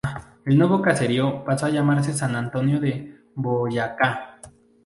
El 0.47 0.57
nuevo 0.57 0.81
caserío 0.81 1.43
pasó 1.45 1.67
a 1.67 1.69
llamarse 1.69 2.11
San 2.11 2.35
Antonio 2.35 2.79
de 2.79 3.19
Boyacá. 3.35 4.39